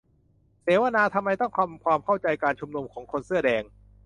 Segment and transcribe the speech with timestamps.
[0.61, 3.63] เสวนา: ทำไมต้องทำความเข้าใจการชุมนุมของคนเสื้อแดง